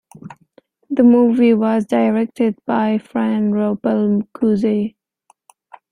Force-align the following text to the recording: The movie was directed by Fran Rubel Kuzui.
The 0.89 1.03
movie 1.03 1.53
was 1.53 1.85
directed 1.85 2.57
by 2.65 2.97
Fran 2.97 3.51
Rubel 3.51 4.27
Kuzui. 4.35 4.95